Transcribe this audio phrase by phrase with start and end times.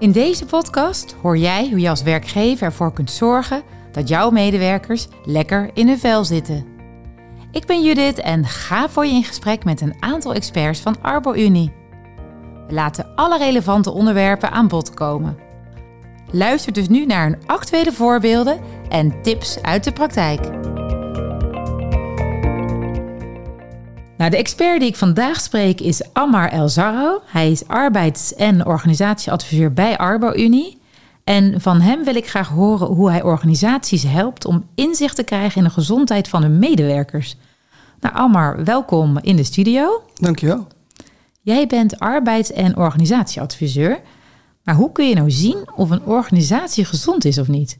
[0.00, 3.62] In deze podcast hoor jij hoe je als werkgever ervoor kunt zorgen
[3.92, 6.66] dat jouw medewerkers lekker in hun vel zitten.
[7.50, 11.72] Ik ben Judith en ga voor je in gesprek met een aantal experts van ArboUnie.
[12.66, 15.38] We laten alle relevante onderwerpen aan bod komen.
[16.30, 20.59] Luister dus nu naar een actuele voorbeelden en tips uit de praktijk.
[24.20, 27.22] Nou, de expert die ik vandaag spreek is Ammar El Zarro.
[27.26, 30.78] Hij is arbeids- en organisatieadviseur bij ArboUnie.
[31.24, 35.56] En van hem wil ik graag horen hoe hij organisaties helpt om inzicht te krijgen
[35.58, 37.36] in de gezondheid van hun medewerkers.
[38.00, 40.02] Nou, Ammar, welkom in de studio.
[40.14, 40.66] Dankjewel.
[41.42, 44.00] Jij bent arbeids- en organisatieadviseur.
[44.64, 47.78] Maar hoe kun je nou zien of een organisatie gezond is of niet?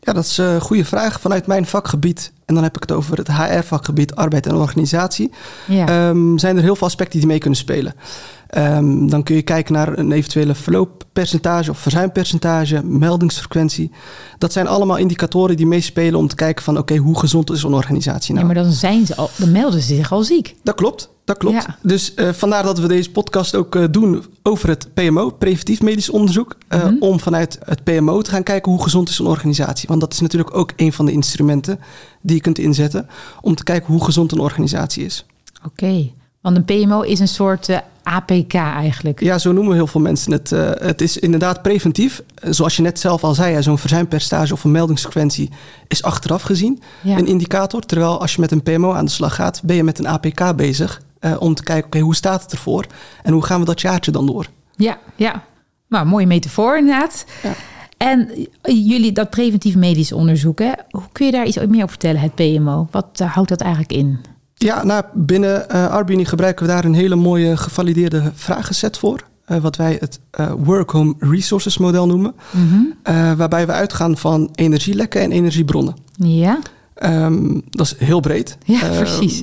[0.00, 2.32] Ja, dat is een goede vraag vanuit mijn vakgebied.
[2.44, 5.30] En dan heb ik het over het HR-vakgebied, arbeid en organisatie.
[5.66, 5.86] Ja.
[5.86, 7.94] Ehm, zijn er heel veel aspecten die mee kunnen spelen.
[8.48, 13.90] Ehm, dan kun je kijken naar een eventuele verlooppercentage of verzuimpercentage, meldingsfrequentie.
[14.38, 17.72] Dat zijn allemaal indicatoren die meespelen om te kijken van oké, hoe gezond is een
[17.74, 18.46] organisatie nou?
[18.46, 20.54] Ja, maar dan, zijn ze al, dan melden ze zich al ziek.
[20.62, 21.54] Dat klopt, dat klopt.
[21.66, 21.76] Ja.
[21.82, 26.10] Dus eh, vandaar dat we deze podcast ook eh, doen over het PMO, preventief medisch
[26.10, 26.56] onderzoek.
[26.68, 26.94] eh, Mhm.
[27.00, 29.88] Om vanuit het PMO te gaan kijken hoe gezond is een organisatie.
[29.88, 31.80] Want dat is natuurlijk ook een van de instrumenten
[32.22, 33.08] die je kunt inzetten
[33.40, 35.24] om te kijken hoe gezond een organisatie is.
[35.66, 37.68] Oké, want een PMO is een soort
[38.08, 39.20] APK eigenlijk.
[39.22, 40.52] Ja, zo noemen heel veel mensen het.
[40.52, 42.22] Eh, het is inderdaad preventief.
[42.42, 45.50] Zoals je net zelf al zei, zo'n verzuimpercentage of een meldingsfrequentie
[45.88, 47.16] is achteraf gezien Ja.
[47.18, 47.80] een indicator.
[47.80, 50.56] Terwijl als je met een PMO aan de slag gaat, ben je met een APK
[50.56, 52.86] bezig eh, om te kijken, oké, hoe staat het ervoor
[53.22, 54.46] en hoe gaan we dat jaartje dan door?
[54.76, 55.42] Ja, ja.
[55.88, 57.24] Nou, mooie metafoor inderdaad.
[57.42, 57.52] Ja.
[57.96, 60.72] En jullie, dat preventief medisch onderzoek, hè?
[60.90, 62.88] hoe kun je daar iets meer over vertellen, het PMO?
[62.90, 64.18] Wat eh, houdt dat eigenlijk in?
[64.58, 69.26] Ja, nou, binnen eh Arbini gebruiken we daar een hele mooie gevalideerde vragenset voor.
[69.44, 72.34] eh, wat wij het eh, Work Home Resources model noemen.
[73.02, 75.94] eh, waarbij we uitgaan van energielekken en energiebronnen.
[76.16, 76.58] Ja,
[76.94, 78.58] Ehm, dat is heel breed.
[78.64, 79.40] Ja, Ehm, precies.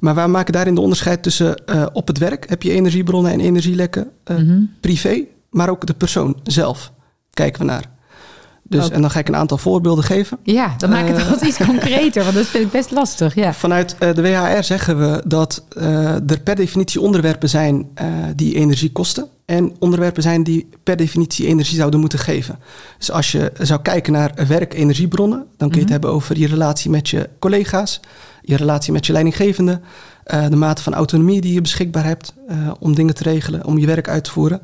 [0.00, 1.62] Maar wij maken daarin de onderscheid tussen
[1.92, 4.10] op het werk heb je energiebronnen en energielekken.
[4.26, 4.60] Mhm.
[4.80, 6.92] Privé, maar ook de persoon zelf
[7.30, 7.90] kijken we naar.
[8.68, 8.90] Dus.
[8.90, 10.38] En dan ga ik een aantal voorbeelden geven.
[10.42, 11.30] ja dan maak ik het Eh.
[11.30, 13.34] altijd iets concreter, want dat vind ik best lastig.
[13.34, 13.54] Ja.
[13.54, 18.54] Vanuit eh, de WHR zeggen we dat eh, er per definitie onderwerpen zijn eh, die
[18.54, 19.28] energie kosten.
[19.44, 22.58] En onderwerpen zijn die per definitie energie zouden moeten geven.
[22.98, 25.90] Dus als je zou kijken naar werk-energiebronnen, dan kun je het Mhm.
[25.92, 28.00] hebben over je relatie met je collega's,
[28.42, 29.80] je relatie met je leidinggevende,
[30.24, 33.78] eh, de mate van autonomie die je beschikbaar hebt eh, om dingen te regelen, om
[33.78, 34.60] je werk uit te voeren.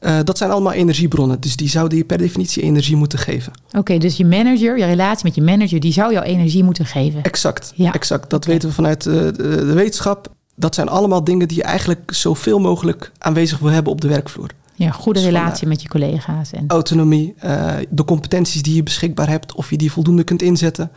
[0.00, 3.52] Eh, dat zijn allemaal energiebronnen, dus die zouden je per definitie energie moeten geven.
[3.72, 7.22] Oké, dus je manager, je relatie met je manager, die zou jouw energie moeten geven.
[7.22, 7.92] Exact, Ja.
[7.92, 8.30] exact.
[8.30, 10.28] Dat weten we vanuit eh, de, de wetenschap.
[10.56, 14.50] Dat zijn allemaal dingen die je eigenlijk zoveel mogelijk aanwezig wil hebben op de werkvloer.
[14.74, 16.52] Ja, goede Dus relatie met je collega's.
[16.52, 20.90] En, Autonomie, eh, de competenties die je beschikbaar hebt, of je die voldoende kunt inzetten.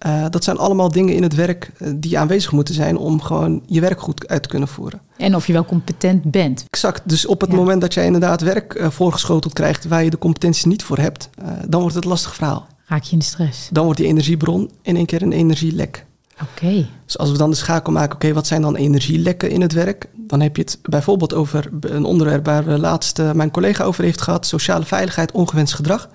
[0.00, 3.62] Eh, dat zijn allemaal dingen in het werk eh, die aanwezig moeten zijn om gewoon
[3.66, 5.00] je werk goed uit te kunnen voeren.
[5.16, 6.64] en of je wel competent bent.
[6.70, 7.02] Exact.
[7.08, 7.56] Dus op het Ja.
[7.56, 11.30] moment dat jij inderdaad werk eh, voorgeschoteld krijgt waar je de competenties niet voor hebt,
[11.68, 12.66] dan wordt het een lastig verhaal.
[12.86, 13.68] Raak je in de stress.
[13.72, 16.06] Dan wordt die energiebron in één keer een energielek.
[16.42, 16.86] Oké.
[17.04, 20.06] Dus als we dan de schakel maken, oké, wat zijn dan energielekken in het werk?
[20.16, 24.20] Dan heb je het bijvoorbeeld over een onderwerp waar we laatst mijn collega over heeft
[24.20, 26.08] gehad, sociale veiligheid, ongewenst gedrag.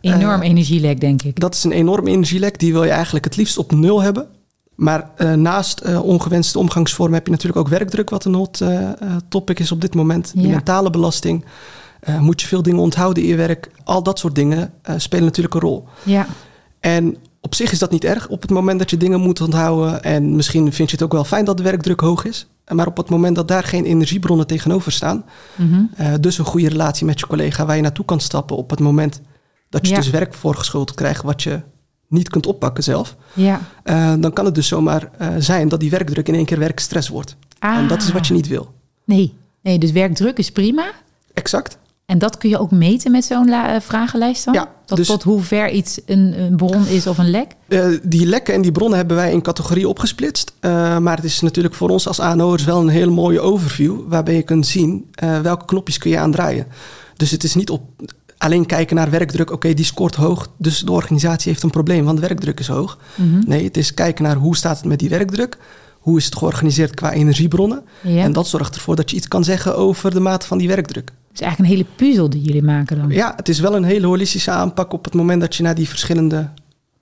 [0.00, 1.40] Enorm Eh, energielek, denk ik.
[1.40, 4.26] Dat is een enorm energielek, die wil je eigenlijk het liefst op nul hebben.
[4.74, 8.62] Maar eh, naast eh, ongewenste omgangsvormen heb je natuurlijk ook werkdruk, wat een hot
[9.28, 10.32] topic is op dit moment.
[10.34, 10.48] De Ja.
[10.48, 11.44] mentale belasting.
[12.20, 13.70] Moet je veel dingen onthouden in je werk?
[13.84, 15.84] Al dat soort dingen spelen natuurlijk een rol.
[16.02, 16.26] Ja,
[16.80, 20.02] En op zich is dat niet erg op het moment dat je dingen moet onthouden.
[20.02, 22.46] En misschien vind je het ook wel fijn dat de werkdruk hoog is.
[22.68, 25.24] Maar op het moment dat daar geen energiebronnen tegenover staan.
[25.56, 26.20] mhm.
[26.20, 29.20] dus een goede relatie met je collega waar je naartoe kan stappen op het moment
[29.68, 29.96] dat je Ja.
[30.00, 31.60] dus werk voorgeschoteld krijgt wat je
[32.08, 33.16] niet kunt oppakken zelf.
[33.32, 33.60] ja.
[33.82, 37.08] eh, dan kan het dus zomaar eh, zijn dat die werkdruk in één keer werkstress
[37.08, 37.36] wordt.
[37.58, 38.62] En dat is wat je niet wil.
[38.62, 38.68] Ah.
[39.04, 39.34] Nee.
[39.62, 40.84] nee, dus werkdruk is prima.
[41.34, 41.78] Exact.
[42.06, 44.54] En dat kun je ook meten met zo'n eh, vragenlijst dan?
[44.54, 47.54] Ja, Dat dus- tot hoe ver iets een, een bron is of een lek?
[48.02, 50.52] Die lekken en die bronnen hebben wij in categorieën opgesplitst.
[51.00, 54.00] Maar het is natuurlijk voor ons als ANO'ers wel een hele mooie overview...
[54.06, 55.10] waarbij je kunt zien
[55.42, 56.66] welke knopjes kun je aandraaien.
[57.16, 57.82] Dus het is niet op
[58.38, 59.50] alleen kijken naar werkdruk.
[59.50, 62.04] Oké, die scoort hoog, dus de organisatie heeft een probleem...
[62.04, 62.98] want de werkdruk is hoog.
[63.14, 63.38] Mhm.
[63.46, 65.58] Nee, het is kijken naar hoe staat het met die werkdruk...
[65.98, 67.82] hoe is het georganiseerd qua energiebronnen...
[68.02, 68.22] Ja.
[68.22, 71.10] en dat zorgt ervoor dat je iets kan zeggen over de mate van die werkdruk.
[71.28, 73.10] Het is eigenlijk een hele puzzel die jullie maken dan.
[73.10, 75.88] Ja, het is wel een hele holistische aanpak op het moment dat je naar die
[75.88, 76.48] verschillende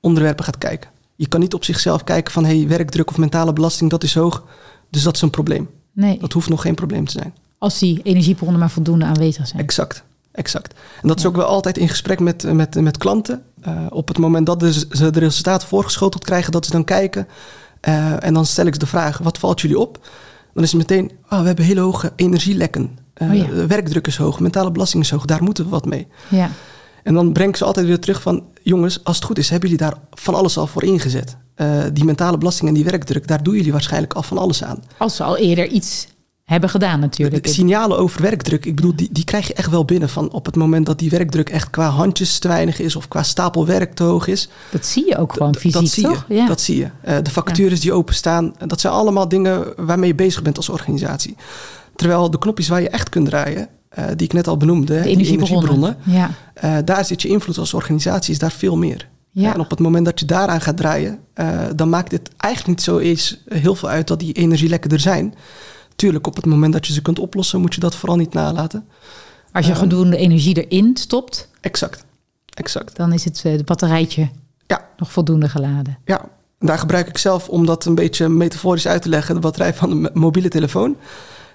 [0.00, 0.90] onderwerpen gaat kijken.
[1.16, 4.44] Je kan niet op zichzelf kijken van hey, werkdruk of mentale belasting, dat is hoog,
[4.90, 5.68] dus dat is een probleem.
[5.92, 7.34] Nee, Dat hoeft nog geen probleem te zijn.
[7.58, 9.62] als die energiebronnen maar voldoende aanwezig zijn.
[9.62, 10.04] Exact.
[10.36, 10.74] Exact.
[11.02, 13.42] En dat is ook wel altijd in gesprek met, met, met klanten.
[13.60, 17.28] Eh, op het moment dat ze de resultaten voorgeschoteld krijgen, dat ze dan kijken.
[17.80, 20.08] Eh, en dan stel ik ze de vraag, wat valt jullie op?
[20.54, 22.98] Dan is het meteen, oh, we hebben hele hoge energielekken.
[23.14, 23.66] Eh, Oh ja.
[23.66, 26.06] werkdruk is hoog, mentale belasting is hoog, daar moeten we wat mee.
[26.28, 26.50] Ja.
[27.02, 28.44] En dan breng ik ze altijd weer terug van...
[28.62, 31.36] jongens, als het goed is, hebben jullie daar van alles al voor ingezet.
[31.92, 34.82] Die mentale belasting en die werkdruk, daar doen jullie waarschijnlijk al van alles aan.
[34.98, 36.06] Als ze al eerder iets
[36.46, 37.44] hebben gedaan natuurlijk.
[37.44, 40.08] De signalen over werkdruk, ik bedoel, die, die krijg je echt wel binnen.
[40.08, 42.96] Van op het moment dat die werkdruk echt qua handjes te weinig is...
[42.96, 44.48] of qua stapel werk te hoog is.
[44.70, 46.24] Dat zie je ook gewoon fysiek, dat zie toch?
[46.28, 46.46] Je, Ja.
[46.46, 46.88] Dat zie je.
[47.00, 51.36] Eh, de vacatures die openstaan, dat zijn allemaal dingen waarmee je bezig bent als organisatie.
[51.96, 54.94] Terwijl de knopjes waar je echt kunt draaien, eh, die ik net al benoemde...
[54.94, 55.96] de die energiebronnen.
[56.02, 56.30] Ja.
[56.54, 59.08] Eh, daar zit je invloed als organisatie, is daar veel meer.
[59.30, 59.54] Ja.
[59.54, 61.18] En op het moment dat je daaraan gaat draaien,
[61.74, 65.34] dan maakt het eigenlijk niet zo eens heel veel uit dat die energielekken er zijn.
[65.96, 68.86] Tuurlijk, op het moment dat je ze kunt oplossen, moet je dat vooral niet nalaten.
[69.52, 69.80] Als je Ehm.
[69.80, 72.04] voldoende energie erin stopt, Exact,
[72.54, 72.96] exact.
[72.96, 74.28] dan is het het batterijtje
[74.66, 74.88] Ja.
[74.96, 75.98] nog voldoende geladen.
[76.04, 76.24] Ja,
[76.58, 79.90] daar gebruik ik zelf, om dat een beetje metaforisch uit te leggen, de batterij van
[79.90, 80.96] een mobiele telefoon.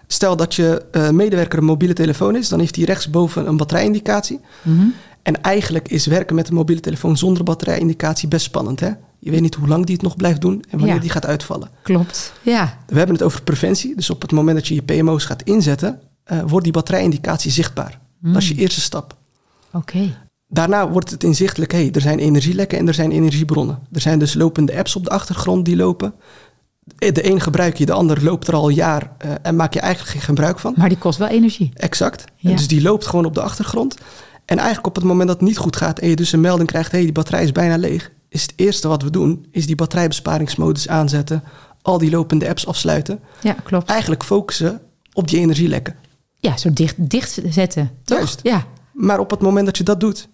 [0.08, 4.40] Stel dat je eh, medewerker een mobiele telefoon is, dan heeft hij rechtsboven een batterijindicatie.
[4.62, 4.86] Mhm.
[5.24, 8.80] En eigenlijk is werken met een mobiele telefoon zonder batterijindicatie best spannend.
[8.80, 8.90] Hè?
[9.24, 11.02] Je weet niet hoe lang die het nog blijft doen en wanneer Ja.
[11.02, 11.70] die gaat uitvallen.
[11.84, 12.34] Klopt.
[12.42, 12.78] Ja.
[12.88, 13.96] We hebben het over preventie.
[13.96, 18.00] Dus op het moment dat je je PMO's gaat inzetten, eh, wordt die batterijindicatie zichtbaar.
[18.20, 18.34] Mm.
[18.34, 19.16] Dat is je eerste stap.
[19.72, 20.18] Oké.
[20.48, 23.80] Daarna wordt het inzichtelijk, hey, er zijn energielekken en er zijn energiebronnen.
[23.92, 26.14] Er zijn dus lopende apps op de achtergrond die lopen.
[26.98, 29.80] De een gebruik je, de ander loopt er al een jaar eh, en maak je
[29.80, 30.74] eigenlijk geen gebruik van.
[30.78, 31.72] Maar die kost wel energie.
[31.74, 32.26] Exact.
[32.36, 32.56] Ja.
[32.56, 33.96] Dus die loopt gewoon op de achtergrond.
[34.46, 36.68] En eigenlijk op het moment dat het niet goed gaat en je dus een melding
[36.70, 39.66] krijgt, hé, hey, die batterij is bijna leeg, is het eerste wat we doen, is
[39.66, 41.44] die batterijbesparingsmodus aanzetten,
[41.82, 43.20] al die lopende apps afsluiten.
[43.42, 43.90] Ja, klopt.
[43.90, 44.82] Eigenlijk focussen
[45.14, 45.96] op die energielekken.
[46.38, 47.92] Ja, zo dicht, dicht zetten.
[48.04, 48.18] Toch?
[48.18, 48.40] Juist.
[48.44, 48.66] Ja.
[48.94, 50.30] Maar op het moment dat je dat doet,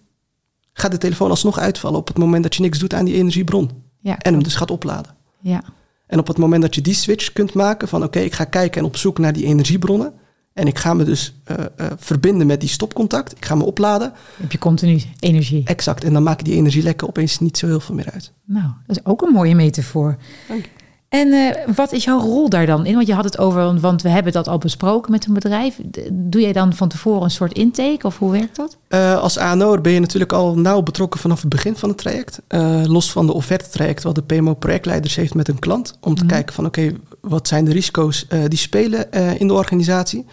[0.72, 3.70] gaat de telefoon alsnog uitvallen op het moment dat je niks doet aan die energiebron.
[4.00, 4.18] Ja.
[4.18, 5.14] En hem dus gaat opladen.
[5.40, 5.62] ja.
[6.06, 8.80] En op het moment dat je die switch kunt maken van oké, ik ga kijken
[8.80, 10.12] en op zoek naar die energiebronnen.
[10.58, 13.36] En ik ga me dus eh, eh, verbinden met die stopcontact.
[13.36, 14.12] Ik ga me opladen.
[14.36, 15.64] Heb je continu energie.
[15.64, 16.04] Exact.
[16.04, 18.32] En dan maken die energielekken opeens niet zo heel veel meer uit.
[18.44, 20.16] Nou, dat is ook een mooie metafoor.
[20.48, 20.70] Dank je.
[21.08, 22.94] En eh, wat is jouw rol daar dan in?
[22.94, 25.80] Want je had het over, want we hebben dat al besproken met een bedrijf.
[26.12, 28.76] Doe jij dan van tevoren een soort intake of hoe werkt dat?
[28.88, 32.40] Eh, als ANO'er ben je natuurlijk al nauw betrokken vanaf het begin van het traject.
[32.48, 35.98] Eh, los van de offerte-traject wat de PMO-projectleiders heeft met een klant.
[36.00, 36.32] Om te Mhm.
[36.32, 40.26] kijken van oké, wat zijn de risico's die spelen in de organisatie.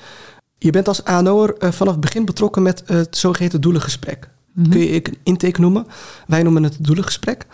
[0.58, 4.30] Je bent als ANO'er vanaf het begin betrokken met het zogeheten doelengesprek.
[4.54, 4.70] Mhm.
[4.70, 5.88] Kun je ik een intake noemen.
[6.28, 7.46] Wij noemen het doelengesprek.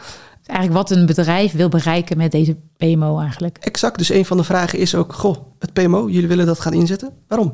[0.46, 3.58] Eigenlijk wat een bedrijf wil bereiken met deze PMO eigenlijk.
[3.58, 5.14] Exact, dus een van de vragen is ook...
[5.14, 7.10] Goh, het PMO, jullie willen dat gaan inzetten?
[7.28, 7.54] Waarom?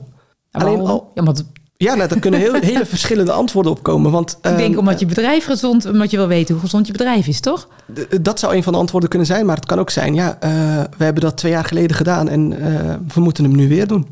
[0.52, 0.90] Alleen Waarom?
[0.90, 1.46] al- Ja, want
[1.78, 4.12] Ja, nou, daar kunnen heel, hele verschillende antwoorden op komen.
[4.12, 6.92] Want, ik denk ehm, omdat je bedrijf gezond, omdat je wil weten hoe gezond je
[6.92, 7.68] bedrijf is, toch?
[7.94, 10.38] D- Dat zou een van de antwoorden kunnen zijn, maar het kan ook zijn, ja,
[10.40, 10.52] eh,
[10.98, 14.08] we hebben dat twee jaar geleden gedaan en eh, we moeten hem nu weer doen.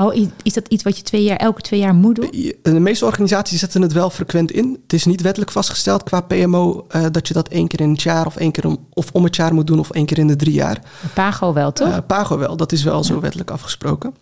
[0.00, 2.54] Oh, is dat iets wat je twee jaar, elke twee jaar moet doen?
[2.62, 4.78] De meeste organisaties zetten het wel frequent in.
[4.82, 8.02] Het is niet wettelijk vastgesteld qua PMO eh, dat je dat één keer in het
[8.02, 10.26] jaar of één keer om, of om het jaar moet doen of één keer in
[10.26, 10.82] de drie jaar.
[11.14, 11.88] Pago wel, toch?
[11.88, 14.14] Eh, Pago wel, dat is wel zo wettelijk afgesproken.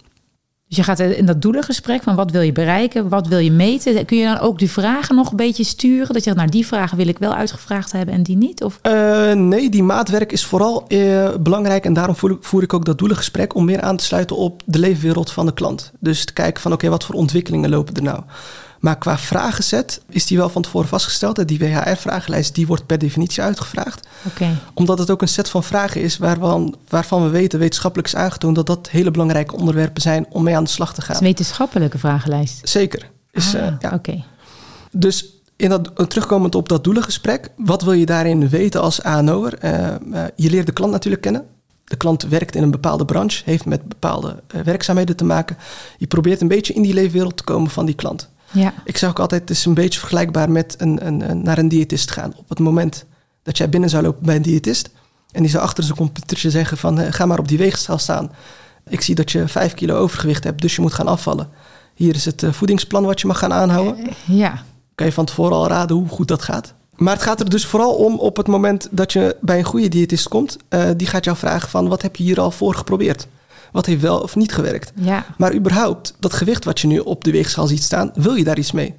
[0.68, 4.04] Dus je gaat in dat doelengesprek van wat wil je bereiken, wat wil je meten.
[4.04, 6.06] Kun je dan ook die vragen nog een beetje sturen?
[6.06, 8.64] Dat je zegt, nou die vragen wil ik wel uitgevraagd hebben en die niet?
[8.64, 12.72] Of Eh, nee, die maatwerk is vooral eh, belangrijk en daarom voer ik, voer ik
[12.72, 15.92] ook dat doelengesprek om meer aan te sluiten op de leefwereld van de klant.
[16.00, 18.22] Dus te kijken van oké, wat voor ontwikkelingen lopen er nou?
[18.78, 21.48] Maar qua vragenset is die wel van tevoren vastgesteld.
[21.48, 24.06] Die WHR-vragenlijst die wordt per definitie uitgevraagd.
[24.26, 28.16] oké, Omdat het ook een set van vragen is waarvan, waarvan we weten, wetenschappelijk is
[28.16, 31.14] aangetoond, dat dat hele belangrijke onderwerpen zijn om mee aan de slag te het gaan.
[31.14, 32.68] is een wetenschappelijke vragenlijst.
[32.68, 33.10] Zeker.
[33.30, 33.90] Is, Ah, eh, ja.
[33.94, 34.24] Oké,
[34.92, 39.58] Dus in dat, eh, terugkomend op dat doelengesprek, wat wil je daarin weten als ANO'er?
[39.58, 39.98] Eh, eh,
[40.36, 41.44] je leert de klant natuurlijk kennen.
[41.84, 45.56] De klant werkt in een bepaalde branche, heeft met bepaalde werkzaamheden te maken.
[45.98, 48.28] Je probeert een beetje in die leefwereld te komen van die klant.
[48.52, 48.74] Ja.
[48.84, 51.68] Ik zeg ook altijd, het is een beetje vergelijkbaar met een, een, een- naar een
[51.68, 52.32] diëtist gaan.
[52.36, 53.04] Op het moment
[53.42, 54.90] dat jij binnen zou lopen bij een diëtist...
[55.32, 57.00] en die zou achter zijn computertje zeggen van...
[57.00, 58.30] eh, ga maar op die weegschaal staan.
[58.88, 61.48] Ik zie dat je 5 kilo overgewicht hebt, dus je moet gaan afvallen.
[61.94, 64.62] Hier is het eh, voedingsplan wat je mag gaan aanhouden ja.
[64.94, 66.74] kan je van tevoren al raden hoe goed dat gaat.
[66.96, 69.88] Maar het gaat er dus vooral om op het moment dat je bij een goede
[69.88, 70.56] diëtist komt.
[70.68, 73.26] eh, die gaat jou vragen van wat heb je hier al voor geprobeerd?
[73.72, 74.92] Wat heeft wel of niet gewerkt?
[74.94, 78.44] Ja, Maar überhaupt, dat gewicht wat je nu op de weegschaal ziet staan, wil je
[78.44, 78.94] daar iets mee?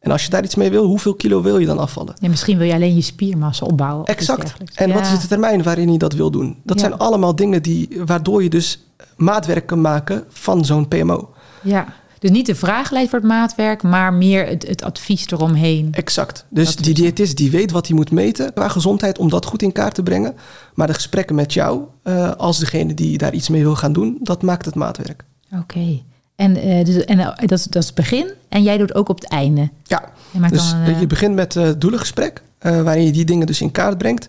[0.00, 2.14] En als je daar iets mee wil, hoeveel kilo wil je dan afvallen?
[2.20, 4.04] ja, misschien wil je alleen je spiermassa opbouwen.
[4.06, 4.54] Exact.
[4.74, 6.56] En wat is de termijn waarin je dat wil doen?
[6.64, 6.86] Dat Ja.
[6.86, 8.84] zijn allemaal dingen die, waardoor je dus
[9.16, 11.30] maatwerk kan maken van zo'n PMO.
[11.62, 11.86] Ja,
[12.20, 15.88] Dus niet de vragenlijst voor het maatwerk, maar meer het, het advies eromheen.
[15.92, 16.44] Exact.
[16.48, 19.44] Dus Dat die is- diëtist die weet wat hij moet meten qua gezondheid om dat
[19.44, 20.34] goed in kaart te brengen.
[20.74, 24.18] Maar de gesprekken met jou, eh, als degene die daar iets mee wil gaan doen,
[24.22, 25.24] dat maakt het maatwerk.
[25.54, 26.00] Oké.
[26.36, 28.30] En, eh, dus, en eh, dat, is, dat is het begin.
[28.48, 29.70] En jij doet ook op het einde.
[29.82, 33.70] Ja, Je dus dan je begint met het doelengesprek, waarin je die dingen dus in
[33.70, 34.26] kaart brengt.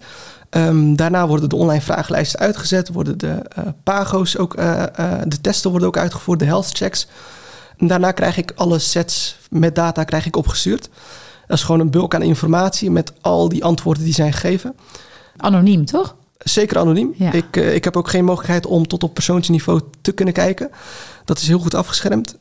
[0.49, 3.41] Ehm, daarna worden de online vragenlijsten uitgezet, worden de
[3.83, 4.55] pago's ook,
[5.27, 7.07] de testen worden ook uitgevoerd, de health checks.
[7.77, 10.89] Daarna krijg ik alle sets met data krijg ik opgestuurd.
[11.47, 14.75] Dat is gewoon een bulk aan informatie met al die antwoorden die zijn gegeven.
[15.37, 16.15] anoniem, toch?
[16.37, 17.13] Zeker anoniem.
[17.17, 17.31] Ja.
[17.31, 20.71] Ik, eh, ik heb ook geen mogelijkheid om tot op persoonsniveau te kunnen kijken.
[21.25, 22.37] Dat is heel goed afgeschermd.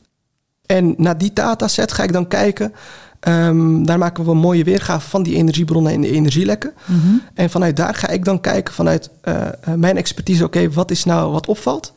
[0.65, 2.73] En naar die dataset ga ik dan kijken.
[3.19, 6.73] Ehm, daar maken we een mooie weergave van die energiebronnen en de energielekken.
[6.85, 7.13] Mhm.
[7.33, 10.43] En vanuit daar ga ik dan kijken vanuit eh, eh, mijn expertise.
[10.43, 11.93] Oké, wat is nou wat opvalt?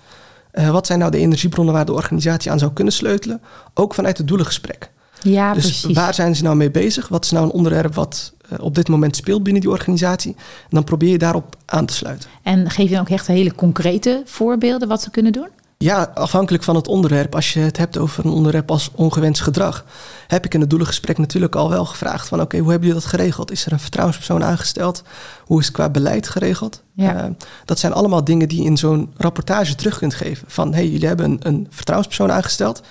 [0.54, 3.40] Eh, wat zijn nou de energiebronnen waar de organisatie aan zou kunnen sleutelen?
[3.74, 4.90] Ook vanuit het doelengesprek.
[5.22, 5.96] Ja, dus precies.
[5.96, 7.08] waar zijn ze nou mee bezig?
[7.08, 10.34] Wat is nou een onderwerp wat eh, op dit moment speelt binnen die organisatie?
[10.36, 12.30] En dan probeer je daarop aan te sluiten.
[12.42, 15.48] En geef je dan ook echt hele concrete voorbeelden wat ze kunnen doen?
[15.84, 17.34] Ja, afhankelijk van het onderwerp.
[17.34, 19.84] Als je het hebt over een onderwerp als ongewenst gedrag,
[20.26, 23.10] heb ik in het doelengesprek natuurlijk al wel gevraagd van oké, hoe hebben jullie dat
[23.10, 23.50] geregeld?
[23.50, 25.02] Is er een vertrouwenspersoon aangesteld?
[25.44, 26.82] Hoe is het qua beleid geregeld?
[26.94, 27.16] Ja.
[27.16, 27.30] Eh,
[27.64, 30.44] dat zijn allemaal dingen die je in zo'n rapportage terug kunt geven.
[30.50, 32.82] Van hé, hey, jullie hebben een, een vertrouwenspersoon aangesteld.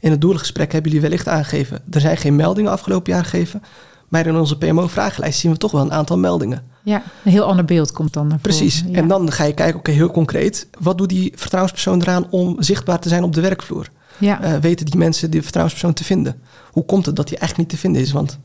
[0.00, 1.82] In het doelengesprek hebben jullie wellicht aangegeven.
[1.90, 3.62] Er zijn geen meldingen afgelopen jaar gegeven.
[4.10, 6.62] Maar in onze PMO-vragenlijst zien we toch wel een aantal meldingen.
[6.82, 8.56] Ja, een heel ander beeld komt dan naar voren.
[8.56, 8.84] Precies.
[8.86, 8.94] Ja.
[8.96, 10.66] En dan ga je kijken, oké, heel concreet.
[10.78, 13.88] Wat doet die vertrouwenspersoon eraan om zichtbaar te zijn op de werkvloer?
[14.18, 14.40] Ja.
[14.42, 16.40] Eh, weten die mensen die vertrouwenspersoon te vinden?
[16.72, 18.12] Hoe komt het dat die eigenlijk niet te vinden is?
[18.12, 18.38] Want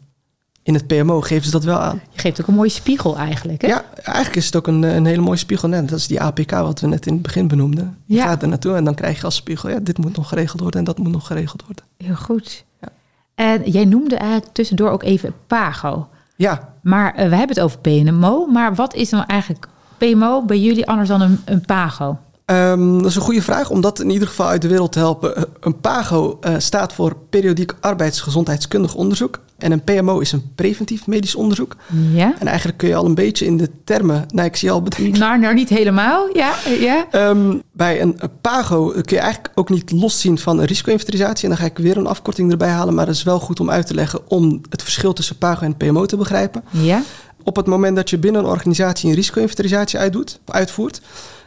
[0.63, 2.01] in het PMO geven ze dat wel aan.
[2.11, 3.61] Je geeft ook een mooie spiegel eigenlijk.
[3.61, 3.67] Hè?
[3.67, 5.67] Ja, eigenlijk is het ook een, een hele mooie spiegel.
[5.67, 7.97] Net, dat is die APK wat we net in het begin benoemden.
[8.05, 8.23] Je Ja.
[8.25, 9.69] gaat er naartoe en dan krijg je als spiegel...
[9.69, 11.85] ja, dit moet nog geregeld worden en dat moet nog geregeld worden.
[11.97, 12.65] Heel goed.
[12.81, 12.87] Ja.
[13.35, 16.07] En jij noemde eigenlijk tussendoor ook even PAGO.
[16.35, 18.45] Ja, Maar eh, we hebben het over PMO.
[18.45, 22.17] Maar wat is dan eigenlijk PMO bij jullie anders dan een, een PAGO?
[22.45, 24.99] Ehm, dat is een goede vraag om dat in ieder geval uit de wereld te
[24.99, 25.35] helpen.
[25.35, 29.39] Eh, Een PAGO eh, staat voor periodiek arbeidsgezondheidskundig onderzoek.
[29.57, 31.75] En een PMO is een preventief medisch onderzoek.
[32.13, 32.33] Ja?
[32.39, 34.25] En eigenlijk kun je al een beetje in de termen...
[34.33, 35.19] Nou, ik zie al bedenken.
[35.25, 36.29] Nou, nou niet helemaal.
[36.33, 37.05] Ja, ja.
[37.11, 41.43] Ehm, bij een een PAGO kun je eigenlijk ook niet loszien van een risico-inventarisatie.
[41.43, 42.93] En dan ga ik weer een afkorting erbij halen.
[42.93, 45.77] Maar dat is wel goed om uit te leggen om het verschil tussen PAGO en
[45.77, 46.63] PMO te begrijpen.
[46.69, 47.01] Ja?
[47.43, 51.01] Op het moment dat je binnen een organisatie een risico-inventarisatie uitdoet, uitvoert,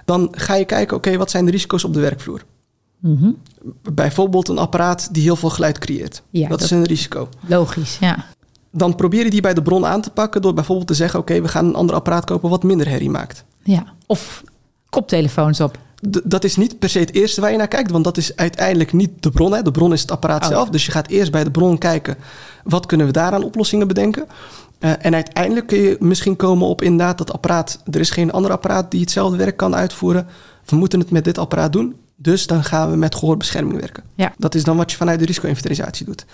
[0.09, 2.45] dan ga je kijken, oké, wat zijn de risico's op de werkvloer?
[2.99, 3.31] Mhm.
[3.93, 6.23] Bijvoorbeeld een apparaat die heel veel geluid creëert.
[6.31, 7.29] Ja, dat, is een risico.
[7.47, 8.25] Logisch, ja.
[8.73, 11.41] Dan probeer je die bij de bron aan te pakken door bijvoorbeeld te zeggen, oké,
[11.41, 13.45] we gaan een ander apparaat kopen wat minder herrie maakt.
[13.63, 13.85] ja.
[14.07, 14.43] Of
[14.89, 15.79] koptelefoons op.
[16.11, 18.37] D- dat is niet per se het eerste waar je naar kijkt, want dat is
[18.37, 19.53] uiteindelijk niet de bron.
[19.53, 19.63] Hè.
[19.63, 20.49] De bron is het apparaat Oh.
[20.49, 20.69] zelf.
[20.69, 22.17] Dus je gaat eerst bij de bron kijken,
[22.65, 24.27] wat kunnen we daaraan oplossingen bedenken?
[24.79, 27.83] Eh, en uiteindelijk kun je misschien komen op inderdaad dat apparaat.
[27.91, 30.27] Er is geen ander apparaat die hetzelfde werk kan uitvoeren.
[30.65, 31.95] We moeten het met dit apparaat doen.
[32.17, 34.03] Dus dan gaan we met gehoorbescherming werken.
[34.15, 34.33] Ja.
[34.39, 36.25] Dat is dan wat je vanuit de risico-inventarisatie doet.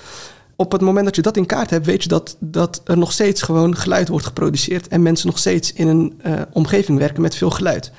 [0.57, 3.13] Op het moment dat je dat in kaart hebt, weet je dat, dat er nog
[3.13, 4.89] steeds gewoon geluid wordt geproduceerd.
[4.89, 7.93] En mensen nog steeds in een eh, omgeving werken met veel geluid.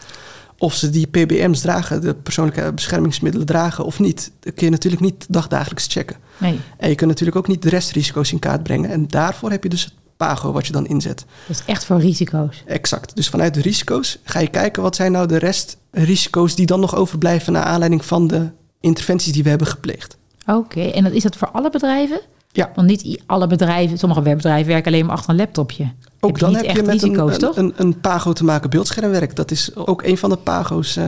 [0.58, 4.32] Of ze die PBM's dragen, de persoonlijke beschermingsmiddelen dragen of niet.
[4.40, 6.16] Dat kun je natuurlijk niet dagdagelijks checken.
[6.38, 8.90] Nee, En je kunt natuurlijk ook niet de restrisico's in kaart brengen.
[8.90, 11.26] En daarvoor heb je dus het PAGO wat je dan inzet.
[11.48, 12.64] dat is echt voor risico's.
[12.66, 13.16] Exact.
[13.16, 16.96] Dus vanuit de risico's ga je kijken wat zijn nou de restrisico's die dan nog
[16.96, 20.18] overblijven naar aanleiding van de interventies die we hebben gepleegd.
[20.46, 22.20] Oké, en dat is dat voor alle bedrijven?
[22.52, 22.72] Ja.
[22.76, 25.92] Want niet alle bedrijven, sommige bedrijven werken alleen maar achter een laptopje.
[26.20, 27.58] Ook dan heb je met risico's, een, toch?
[27.58, 29.36] een, een, PAGO te maken beeldschermwerk.
[29.36, 30.96] Dat is ook een van de PAGO's.
[30.96, 31.08] eh.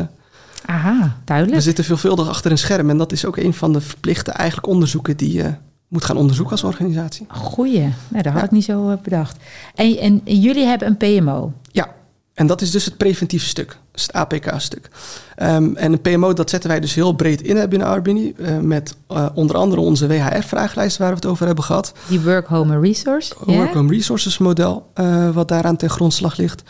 [0.65, 1.61] Aha, we duidelijk.
[1.61, 2.89] zitten veelvuldig achter een scherm.
[2.89, 5.53] En dat is ook een van de verplichte eigenlijk onderzoeken die je
[5.88, 7.25] moet gaan onderzoeken als organisatie.
[7.29, 7.94] Goeie.
[8.08, 9.38] Nou, dat had ik niet zo eh, bedacht.
[9.75, 11.53] En, en jullie hebben een PMO.
[11.72, 11.96] Ja,
[12.34, 13.77] en dat is dus het preventieve stuk.
[13.91, 14.89] Dus het APK-stuk.
[15.36, 18.34] Ehm, en een PMO, dat zetten wij dus heel breed in binnen Arbini.
[18.38, 21.94] eh, met eh, onder andere onze WHR-vragenlijst waar we het over hebben gehad.
[22.08, 23.34] Die Work Home Resource.
[23.46, 24.91] Work Home Resources model,
[25.34, 26.63] wat daaraan ten grondslag ligt.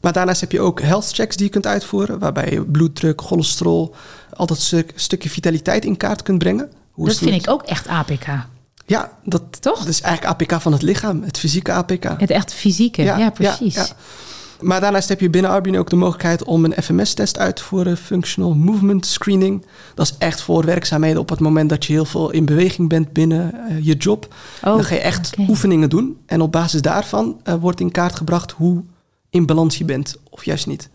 [0.00, 2.18] Maar daarnaast heb je ook health checks die je kunt uitvoeren.
[2.18, 3.94] Waarbij je bloeddruk, cholesterol,
[4.32, 6.70] al dat stuk, stukje vitaliteit in kaart kunt brengen.
[6.90, 8.26] Hoe Dat vind ik ook echt APK.
[8.86, 9.78] Ja, dat, Toch?
[9.78, 11.22] dat is eigenlijk APK van het lichaam.
[11.22, 12.04] Het fysieke APK.
[12.18, 13.02] Het echt fysieke.
[13.02, 13.74] Ja, precies.
[13.74, 13.86] ja.
[14.60, 17.96] Maar daarnaast heb je binnen Arbine ook de mogelijkheid om een FMS-test uit te voeren,
[17.96, 19.66] Functional Movement Screening.
[19.94, 23.12] Dat is echt voor werkzaamheden op het moment dat je heel veel in beweging bent
[23.12, 24.34] binnen eh, je job.
[24.64, 26.18] Oh, dan ga je echt oefeningen doen.
[26.26, 28.82] En op basis daarvan eh, wordt in kaart gebracht hoe
[29.30, 30.90] in balans je bent, of juist niet.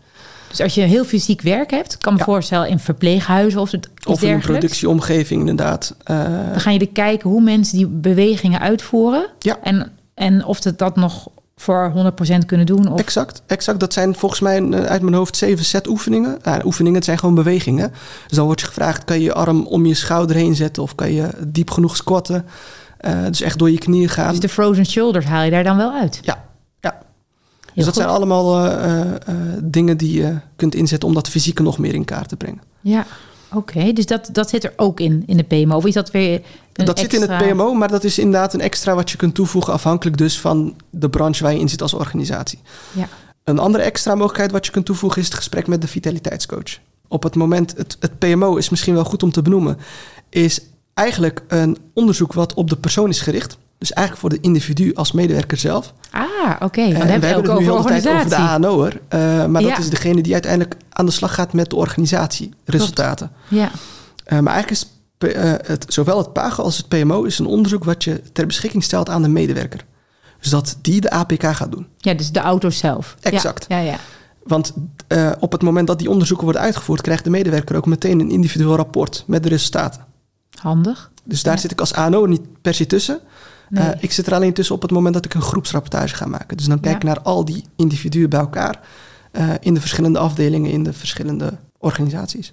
[0.50, 2.24] Dus als je heel fysiek werk hebt, kan me Ja.
[2.24, 5.94] voorstellen in verpleeghuizen of, het, iets Of in een productieomgeving inderdaad.
[6.04, 6.16] Eh,
[6.50, 9.26] Dan ga je er kijken hoe mensen die bewegingen uitvoeren.
[9.38, 9.58] Ja.
[9.62, 12.92] En, en of ze dat nog voor 100% kunnen doen.
[12.92, 13.80] Of, Exact, exact.
[13.80, 16.38] Dat zijn volgens mij eh, uit mijn hoofd zeven set oefeningen.
[16.42, 17.92] Ja, oefeningen, het zijn gewoon bewegingen.
[18.26, 20.82] Dus dan wordt je gevraagd, kan je je arm om je schouder heen zetten...
[20.82, 22.46] of kan je diep genoeg squatten.
[22.98, 24.30] Eh, dus echt door je knieën gaan.
[24.30, 26.18] dus de frozen shoulders haal je daar dan wel uit.
[26.22, 26.44] Ja,
[27.84, 28.02] dat goed.
[28.02, 31.08] zijn allemaal eh, eh, eh, dingen die je kunt inzetten...
[31.08, 32.60] om dat fysieke nog meer in kaart te brengen.
[32.80, 33.06] Ja,
[33.52, 33.92] oké.
[33.92, 35.76] Dus dat, dat zit er ook in, in de PMO.
[35.76, 38.54] Of is dat weer een dat zit in het extra- PMO, maar dat is inderdaad
[38.54, 39.72] een extra wat je kunt toevoegen...
[39.72, 42.58] afhankelijk dus van de branche waar je in zit als organisatie.
[42.92, 43.08] Ja.
[43.44, 46.78] Een andere extra mogelijkheid wat je kunt toevoegen is het gesprek met de vitaliteitscoach.
[47.08, 49.78] Op het moment, het, het PMO is misschien wel goed om te benoemen,
[50.28, 50.60] is
[50.94, 53.58] eigenlijk een onderzoek wat op de persoon is gericht.
[53.80, 55.94] Dus eigenlijk voor de individu als medewerker zelf.
[56.10, 56.22] Ah,
[56.60, 56.80] oké.
[56.80, 58.54] En we ook hebben het nu over heel de tijd over de organisatie.
[58.54, 59.00] ANO'er.
[59.08, 63.30] eh maar dat is degene die uiteindelijk aan de slag gaat met de organisatieresultaten.
[63.48, 63.70] Ja,
[64.24, 64.86] Eh, maar eigenlijk is
[65.34, 68.84] eh, het, zowel het PAGO als het PMO is een onderzoek wat je ter beschikking
[68.84, 69.84] stelt aan de medewerker.
[70.40, 71.86] Dus dat die de APK gaat doen.
[71.98, 73.16] ja, dus de auto zelf.
[73.20, 73.64] Exact.
[73.68, 73.96] Ja, ja.
[74.42, 74.74] Want
[75.40, 78.76] op het moment dat die onderzoeken worden uitgevoerd, krijgt de medewerker ook meteen een individueel
[78.76, 80.04] rapport met de resultaten.
[80.60, 81.10] Handig.
[81.24, 83.20] Dus daar zit ik als ANO niet per se tussen.
[83.70, 83.84] Nee.
[83.88, 86.56] Eh, ik zit er alleen tussen op het moment dat ik een groepsrapportage ga maken.
[86.56, 87.08] Dus dan kijk ik Ja.
[87.08, 88.80] naar al die individuen bij elkaar
[89.30, 92.52] eh, in de verschillende afdelingen, in de verschillende organisaties.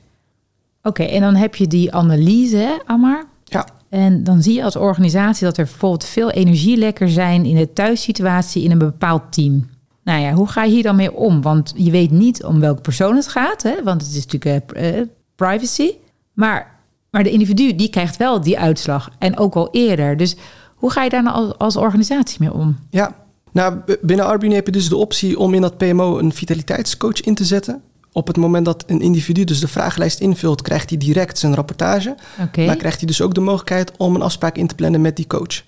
[0.84, 3.26] Oké, en dan heb je die analyse, hè, Amar.
[3.44, 7.74] Ja, En dan zie je als organisatie dat er bijvoorbeeld veel energielekker zijn in de
[7.74, 9.70] thuissituatie in een bepaald team.
[10.04, 11.42] Nou ja, hoe ga je hier dan mee om?
[11.42, 13.84] Want je weet niet om welke persoon het gaat, hè?
[13.84, 15.02] want het is natuurlijk eh,
[15.36, 15.92] privacy.
[16.34, 16.76] Maar,
[17.12, 20.18] maar de individu die krijgt wel die uitslag en ook al eerder.
[20.18, 20.36] Dus
[20.78, 22.78] hoe ga je daar nou als, organisatie mee om?
[22.90, 23.26] ja.
[23.52, 27.36] Nou, binnen Arbine heb je dus de optie om in dat PMO een vitaliteitscoach in
[27.36, 27.82] te zetten.
[28.12, 32.16] Op het moment dat een individu dus de vragenlijst invult, krijgt hij direct zijn rapportage.
[32.42, 35.16] Oké, Maar krijgt hij dus ook de mogelijkheid om een afspraak in te plannen met
[35.16, 35.64] die coach.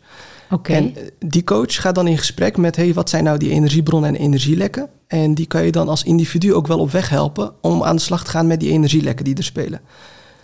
[0.50, 0.74] oké.
[0.74, 2.76] En eh, die coach gaat dan in gesprek met...
[2.76, 4.90] hey, wat zijn nou die energiebronnen en energielekken?
[5.08, 7.52] En die kan je dan als individu ook wel op weg helpen...
[7.62, 9.82] om aan de slag te gaan met die energielekken die er spelen.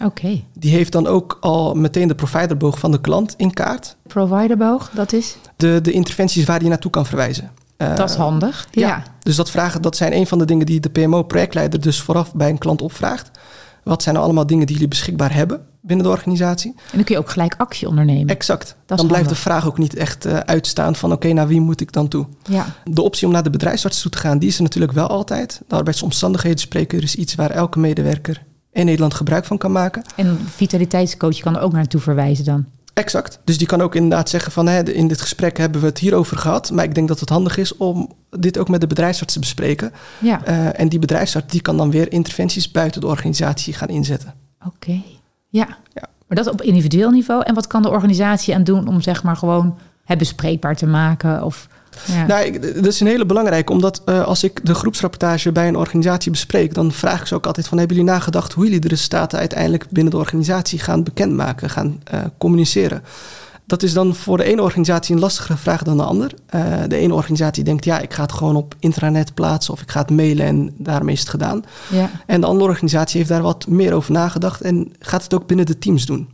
[0.03, 0.43] Oké.
[0.53, 3.95] Die heeft dan ook al meteen de providerboog van de klant in kaart.
[4.07, 7.51] Providerboog, dat is, De, de interventies waar die naartoe kan verwijzen.
[7.77, 8.67] Eh, dat is handig.
[8.71, 9.03] Ja.
[9.19, 12.49] Dus dat, vragen, dat zijn een van de dingen die de PMO-projectleider dus vooraf bij
[12.49, 13.31] een klant opvraagt.
[13.83, 16.71] Wat zijn nou allemaal dingen die jullie beschikbaar hebben binnen de organisatie?
[16.75, 18.27] En dan kun je ook gelijk actie ondernemen.
[18.27, 18.75] Exact.
[18.85, 21.11] dan blijft de vraag ook niet echt eh, uitstaan van...
[21.11, 22.25] oké, naar wie moet ik dan toe?
[22.43, 22.65] ja.
[22.83, 25.61] De optie om naar de bedrijfsarts toe te gaan, die is er natuurlijk wel altijd.
[25.67, 28.43] De arbeidsomstandigheden is iets waar elke medewerker
[28.75, 30.03] in Nederland gebruik van kan maken.
[30.15, 32.65] En een vitaliteitscoach kan er ook naartoe verwijzen dan.
[32.93, 33.39] Exact.
[33.43, 36.37] Dus die kan ook inderdaad zeggen van hè, in dit gesprek hebben we het hierover
[36.37, 36.71] gehad.
[36.71, 39.91] Maar ik denk dat het handig is om dit ook met de bedrijfsarts te bespreken.
[40.19, 44.33] Ja, Eh, en die bedrijfsarts die kan dan weer interventies buiten de organisatie gaan inzetten.
[44.65, 45.01] oké.
[45.49, 45.67] Ja.
[45.93, 46.03] Ja.
[46.27, 47.43] Maar dat op individueel niveau.
[47.43, 51.43] En wat kan de organisatie aan doen om zeg maar gewoon het bespreekbaar te maken?
[51.43, 51.67] Of,
[52.05, 52.25] ja.
[52.25, 56.31] Nou, dat is een hele belangrijke, omdat eh, als ik de groepsrapportage bij een organisatie
[56.31, 59.39] bespreek, dan vraag ik ze ook altijd van, hebben jullie nagedacht hoe jullie de resultaten
[59.39, 63.03] uiteindelijk binnen de organisatie gaan bekendmaken, gaan eh, communiceren?
[63.67, 66.31] Dat is dan voor de ene organisatie een lastigere vraag dan de ander.
[66.45, 69.91] Eh, de ene organisatie denkt, ja, ik ga het gewoon op intranet plaatsen of ik
[69.91, 71.63] ga het mailen en daarmee is het gedaan.
[71.89, 72.09] ja.
[72.25, 75.65] En de andere organisatie heeft daar wat meer over nagedacht en gaat het ook binnen
[75.65, 76.29] de teams doen.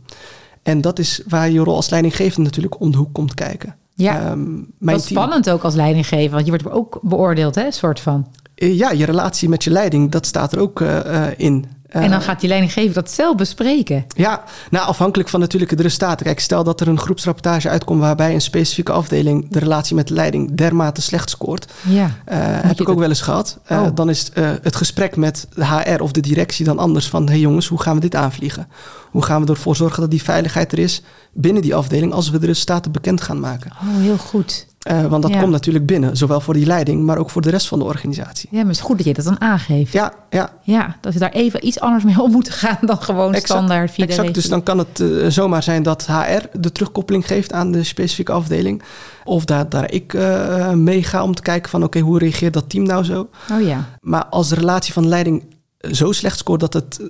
[0.62, 3.76] En dat is waar je rol als leidinggevende natuurlijk om de hoek komt kijken.
[4.02, 4.20] Ja.
[4.20, 8.26] Ehm, mijn Wat spannend ook als leidinggever, want je wordt ook beoordeeld, hè, soort van.
[8.54, 11.64] Eh, Ja, je relatie met je leiding, dat staat er ook eh, eh, in.
[11.92, 14.04] Eh, en dan gaat die leidinggever dat zelf bespreken.
[14.16, 16.26] Ja, nou, afhankelijk van natuurlijk de resultaten.
[16.26, 20.14] Kijk, stel dat er een groepsrapportage uitkomt waarbij een specifieke afdeling de relatie met de
[20.14, 21.72] leiding dermate slecht scoort.
[21.82, 22.10] Ja.
[22.24, 23.58] Eh, heb ik ook wel eens gehad.
[23.64, 23.88] Eh, Oh.
[23.94, 27.22] Dan is eh, het gesprek met de HR of de directie dan anders van...
[27.24, 28.68] hé hey jongens, hoe gaan we dit aanvliegen?
[29.10, 31.02] Hoe gaan we ervoor zorgen dat die veiligheid er is
[31.32, 32.12] binnen die afdeling...
[32.12, 33.70] als we de resultaten bekend gaan maken?
[33.70, 34.66] Oh, heel goed.
[34.82, 35.38] Eh, want dat Ja.
[35.40, 37.02] komt natuurlijk binnen, zowel voor die leiding...
[37.04, 38.48] maar ook voor de rest van de organisatie.
[38.50, 39.92] Ja, maar het is goed dat je dat dan aangeeft.
[39.92, 43.28] Ja, ja, Ja, dat we daar even iets anders mee om moeten gaan dan gewoon
[43.28, 44.50] Exact, standaard via de Exact, dus regie.
[44.50, 48.82] dan kan het eh, zomaar zijn dat HR de terugkoppeling geeft aan de specifieke afdeling.
[49.24, 52.70] Of dat daar ik eh mee ga om te kijken van oké, hoe reageert dat
[52.70, 53.28] team nou zo?
[53.52, 53.88] Oh ja.
[54.00, 55.42] Maar als de relatie van de leiding
[55.90, 57.00] zo slecht scoort dat het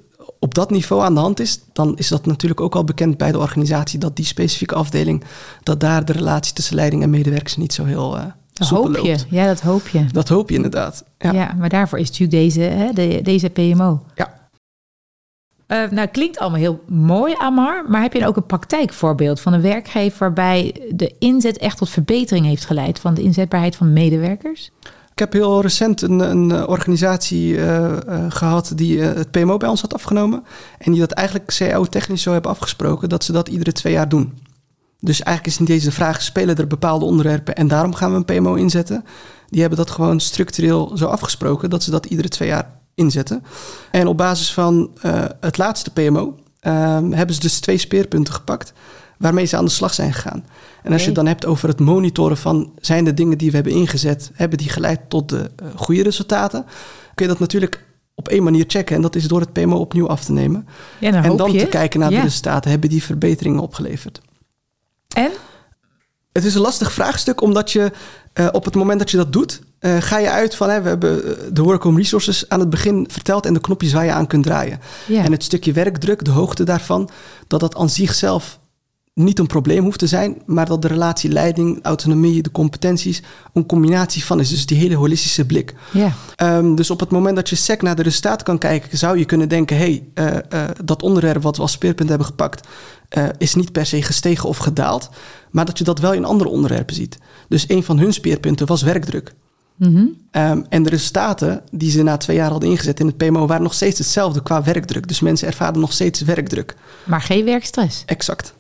[0.43, 3.33] op dat niveau aan de hand is, dan is dat natuurlijk ook al bekend bij
[3.33, 5.25] de organisatie dat die specifieke afdeling,
[5.63, 9.09] dat daar de relatie tussen leiding en medewerkers niet zo heel eh Dat hoop je.
[9.09, 9.27] loopt.
[9.31, 10.05] Ja, dat hoop je.
[10.13, 11.05] Dat hoop je inderdaad.
[11.19, 11.33] Ja.
[11.33, 11.55] Ja.
[11.59, 14.03] maar daarvoor is natuurlijk deze, hè, de, deze PMO.
[14.15, 14.41] Ja.
[15.67, 17.85] Eh, nou, klinkt allemaal heel mooi, Amar.
[17.89, 21.91] Maar heb je dan ook een praktijkvoorbeeld van een werkgever waarbij de inzet echt tot
[21.91, 24.71] verbetering heeft geleid van de inzetbaarheid van medewerkers?
[25.23, 27.65] Heb heel recent een, een organisatie uh,
[28.09, 30.45] uh, gehad die het PMO bij ons had afgenomen.
[30.79, 34.39] En die dat eigenlijk CAO-technisch zo hebben afgesproken dat ze dat iedere twee jaar doen.
[35.01, 38.25] Dus eigenlijk is in deze vraag, spelen er bepaalde onderwerpen en daarom gaan we een
[38.25, 39.05] PMO inzetten.
[39.49, 43.45] Die hebben dat gewoon structureel zo afgesproken dat ze dat iedere twee jaar inzetten.
[43.91, 44.91] En op basis van
[45.41, 46.35] het laatste PMO
[46.70, 48.72] hebben ze dus twee speerpunten gepakt
[49.18, 50.44] waarmee ze aan de slag zijn gegaan.
[50.83, 53.55] En als je het dan hebt over het monitoren van zijn de dingen die we
[53.55, 56.64] hebben ingezet, hebben die geleid tot de uh, goede resultaten,
[57.14, 58.96] kun je dat natuurlijk op één manier checken.
[58.96, 60.66] En dat is door het PMO opnieuw af te nemen.
[60.98, 61.59] Ja, en dan je.
[61.59, 62.70] te kijken naar de resultaten.
[62.70, 64.20] Hebben die verbeteringen opgeleverd?
[65.14, 65.31] En?
[66.33, 67.92] Het is een lastig vraagstuk, omdat je
[68.35, 70.88] uh, op het moment dat je dat doet, uh, ga je uit van, hè, we
[70.88, 71.23] hebben
[71.55, 74.45] de work home resources aan het begin verteld en de knopjes waar je aan kunt
[74.45, 74.81] draaien.
[75.09, 77.11] En het stukje werkdruk, de hoogte daarvan,
[77.47, 78.61] dat dat aan zichzelf
[79.14, 83.66] niet een probleem hoeft te zijn, maar dat de relatie leiding, autonomie, de competenties een
[83.66, 84.49] combinatie van is.
[84.49, 85.75] Dus die hele holistische blik.
[86.42, 89.25] Um, dus op het moment dat je sec naar de resultaten kan kijken, zou je
[89.25, 92.68] kunnen denken: hé, hey, uh, uh, dat onderwerp wat we als speerpunt hebben gepakt,
[93.18, 95.11] uh, is niet per se gestegen of gedaald,
[95.51, 97.18] maar dat je dat wel in andere onderwerpen ziet.
[97.49, 99.35] Dus een van hun speerpunten was werkdruk.
[99.77, 100.43] Mm -hmm.
[100.43, 103.63] um, en de resultaten die ze na twee jaar hadden ingezet in het PMO waren
[103.63, 105.09] nog steeds hetzelfde qua werkdruk.
[105.09, 106.77] Dus mensen ervaren nog steeds werkdruk.
[107.05, 108.03] Maar geen werkstress.
[108.07, 108.55] Exact.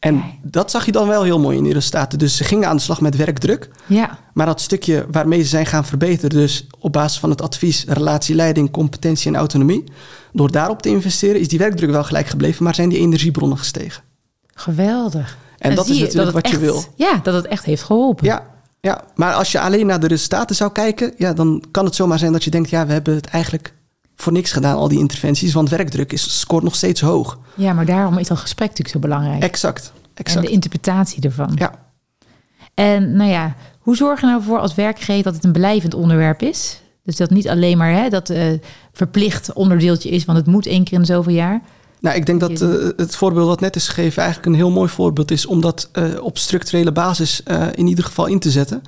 [0.00, 2.18] En dat zag je dan wel heel mooi in die resultaten.
[2.18, 3.68] Dus ze gingen aan de slag met werkdruk.
[3.86, 4.18] Ja.
[4.32, 8.70] Maar dat stukje waarmee ze zijn gaan verbeteren, dus op basis van het advies, relatieleiding,
[8.70, 9.84] competentie en autonomie,
[10.32, 14.02] door daarop te investeren, is die werkdruk wel gelijk gebleven, maar zijn die energiebronnen gestegen.
[14.54, 15.38] Geweldig.
[15.58, 16.84] En, en dat is natuurlijk dat wat echt, je wil.
[16.94, 18.26] Ja, dat het echt heeft geholpen.
[18.26, 18.46] Ja,
[18.80, 22.18] ja, maar als je alleen naar de resultaten zou kijken, ja, dan kan het zomaar
[22.18, 23.74] zijn dat je denkt, ja, we hebben het eigenlijk
[24.16, 27.38] voor niks gedaan, al die interventies, want werkdruk is, scoort nog steeds hoog.
[27.54, 29.42] Ja, maar daarom is dat gesprek natuurlijk zo belangrijk.
[29.42, 29.92] Exact.
[30.14, 30.38] exact.
[30.38, 31.52] En de interpretatie ervan.
[31.54, 31.74] Ja.
[32.74, 36.42] En nou ja, hoe zorg je nou voor als werkgever dat het een blijvend onderwerp
[36.42, 36.80] is?
[37.02, 38.52] Dus dat niet alleen maar hè, dat uh,
[38.92, 41.60] verplicht onderdeeltje is, want het moet één keer in zoveel jaar.
[42.00, 44.88] Nou, ik denk dat uh, het voorbeeld wat net is gegeven eigenlijk een heel mooi
[44.88, 48.82] voorbeeld is om dat uh, op structurele basis uh, in ieder geval in te zetten.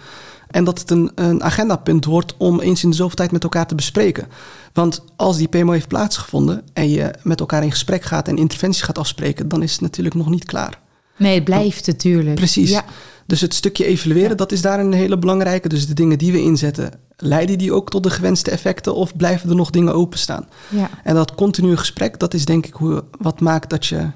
[0.51, 3.67] En dat het een, een agendapunt wordt om eens in de zoveel tijd met elkaar
[3.67, 4.29] te bespreken.
[4.73, 8.83] Want als die PMO heeft plaatsgevonden en je met elkaar in gesprek gaat en interventies
[8.83, 10.79] gaat afspreken, dan is het natuurlijk nog niet klaar.
[11.17, 12.35] Nee, het blijft natuurlijk.
[12.35, 12.71] Precies.
[12.71, 12.85] Ja.
[13.33, 14.35] Dus het stukje evalueren, ja.
[14.35, 15.69] dat is daar een hele belangrijke.
[15.69, 19.51] Dus de dingen die we inzetten, leiden die ook tot de gewenste effecten of blijven
[19.51, 20.49] er nog dingen openstaan?
[20.69, 20.91] Ja.
[21.05, 24.11] En dat continue gesprek, dat is denk ik hoe, wat maakt dat je.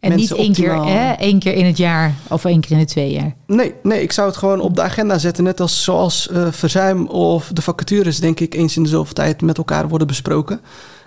[0.00, 2.84] En niet één keer, hè, één keer in het jaar of één keer in de
[2.84, 3.34] twee jaar.
[3.46, 5.44] Nee, nee, ik zou het gewoon op de agenda zetten.
[5.44, 9.42] Net als zoals uh, verzuim of de vacatures, denk ik, eens in de zoveel tijd
[9.42, 10.60] met elkaar worden besproken.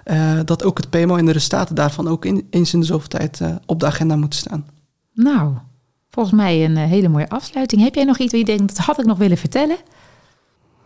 [0.05, 3.07] Uh, dat ook het PMO en de resultaten daarvan ook in, eens in de zoveel
[3.07, 4.65] tijd uh, op de agenda moeten staan.
[5.13, 5.53] Nou,
[6.11, 7.81] volgens mij een hele mooie afsluiting.
[7.81, 9.77] Heb jij nog iets waar je denkt, dat had ik nog willen vertellen?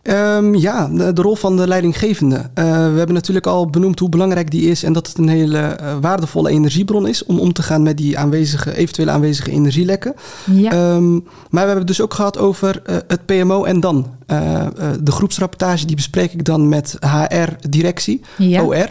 [0.06, 2.36] Um, ja, de, de, rol van de leidinggevende.
[2.36, 5.78] Uh, we hebben natuurlijk al benoemd hoe belangrijk die is en dat het een hele
[5.80, 10.14] uh, waardevolle energiebron is om om te gaan met die aanwezige, eventuele aanwezige energielekken.
[10.44, 10.94] Ja.
[10.94, 14.06] Um, maar we hebben het dus ook gehad over uh, het PMO en dan.
[15.00, 18.62] de groepsrapportage die bespreek ik dan met HR-directie, ja.
[18.62, 18.88] OR.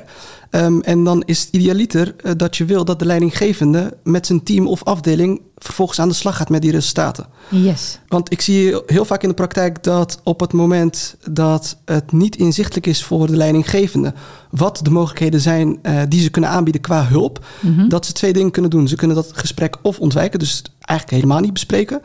[0.55, 4.43] Um, en dan is het idealiter uh, dat je wil dat de leidinggevende met zijn
[4.43, 7.25] team of afdeling vervolgens aan de slag gaat met die resultaten.
[7.49, 7.99] Yes.
[8.07, 12.35] Want ik zie heel vaak in de praktijk dat op het moment dat het niet
[12.35, 14.13] inzichtelijk is voor de leidinggevende
[14.49, 17.87] wat de mogelijkheden zijn uh, die ze kunnen aanbieden qua hulp, Mhm.
[17.87, 18.87] dat ze twee dingen kunnen doen.
[18.87, 22.01] Ze kunnen dat gesprek of ontwijken, dus eigenlijk helemaal niet bespreken,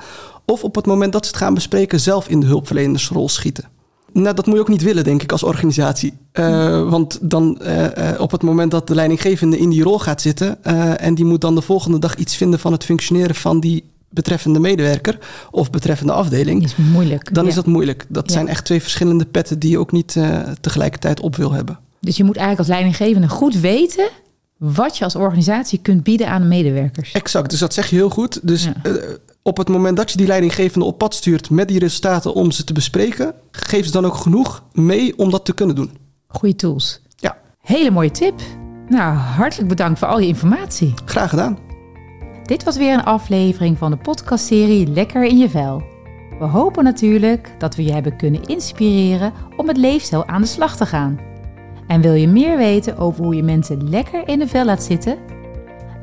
[0.46, 3.64] of op het moment dat ze het gaan bespreken zelf in de hulpverlenersrol schieten.
[4.12, 6.12] Nou, dat moet je ook niet willen, denk ik, als organisatie.
[6.32, 10.20] Uh, want dan uh, uh, op het moment dat de leidinggevende in die rol gaat
[10.20, 10.64] zitten...
[10.98, 14.58] en die moet dan de volgende dag iets vinden van het functioneren van die betreffende
[14.58, 15.18] medewerker...
[15.50, 16.64] of betreffende afdeling...
[16.64, 17.34] Is moeilijk.
[17.34, 17.48] Dan ja.
[17.48, 18.04] is dat moeilijk.
[18.08, 18.32] Dat Ja.
[18.32, 20.16] zijn echt twee verschillende petten die je ook niet
[20.60, 21.78] tegelijkertijd op wil hebben.
[22.00, 24.08] Dus je moet eigenlijk als leidinggevende goed weten
[24.58, 27.12] wat je als organisatie kunt bieden aan de medewerkers.
[27.12, 28.46] Exact, dus dat zeg je heel goed.
[28.46, 28.72] Dus Ja.
[28.82, 28.92] uh,
[29.42, 32.64] op het moment dat je die leidinggevende op pad stuurt met die resultaten om ze
[32.64, 35.96] te bespreken, geef ze dan ook genoeg mee om dat te kunnen doen.
[36.26, 37.00] Goede tools.
[37.16, 37.36] Ja.
[37.60, 38.40] Hele mooie tip.
[38.88, 40.94] Nou, hartelijk bedankt voor al je informatie.
[41.04, 41.58] Graag gedaan.
[42.44, 45.82] Dit was weer een aflevering van de podcastserie Lekker in je vel.
[46.38, 50.76] We hopen natuurlijk dat we je hebben kunnen inspireren om met leefstijl aan de slag
[50.76, 51.18] te gaan.
[51.88, 55.18] En wil je meer weten over hoe je mensen lekker in de vel laat zitten?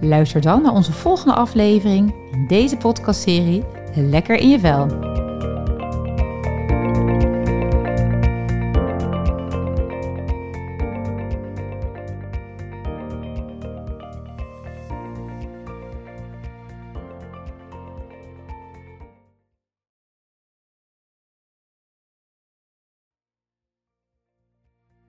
[0.01, 3.63] Luister dan naar onze volgende aflevering in deze podcastserie
[3.95, 5.14] Lekker in je vel.